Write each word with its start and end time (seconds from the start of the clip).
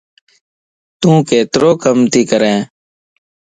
تون 0.99 1.15
ڪيترو 1.29 1.69
ڪم 1.83 1.97
تي 2.11 2.21
ڪرين؟ 2.31 2.59